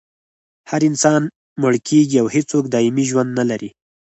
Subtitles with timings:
[0.69, 1.21] هر انسان
[1.61, 3.69] مړ کیږي او هېڅوک دایمي ژوند نلري